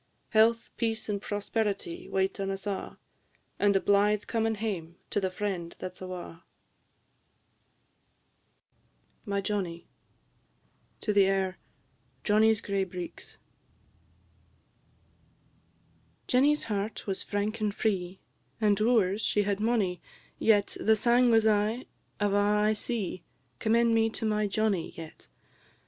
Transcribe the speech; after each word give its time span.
Health, 0.29 0.71
peace, 0.77 1.09
and 1.09 1.21
prosperity 1.21 2.09
wait 2.09 2.39
on 2.39 2.49
us 2.49 2.65
a'; 2.65 2.97
And 3.59 3.75
a 3.75 3.79
blithe 3.79 4.23
comin' 4.25 4.55
hame 4.55 4.95
to 5.11 5.21
the 5.21 5.29
friend 5.29 5.75
that 5.77 5.95
's 5.95 6.01
awa'! 6.01 6.41
MY 9.25 9.41
JOHNNIE. 9.41 9.85
AIR 11.07 11.59
"Johnnie's 12.23 12.61
Gray 12.61 12.83
Breeks." 12.83 13.37
Jenny's 16.25 16.63
heart 16.63 17.05
was 17.05 17.21
frank 17.21 17.61
and 17.61 17.75
free, 17.75 18.21
And 18.59 18.79
wooers 18.79 19.21
she 19.21 19.43
had 19.43 19.59
mony, 19.59 20.01
yet 20.39 20.75
The 20.79 20.95
sang 20.95 21.29
was 21.29 21.45
aye, 21.45 21.85
"Of 22.19 22.33
a' 22.33 22.37
I 22.37 22.73
see, 22.73 23.23
Commend 23.59 23.93
me 23.93 24.09
to 24.09 24.25
my 24.25 24.47
Johnnie 24.47 24.93
yet. 24.97 25.27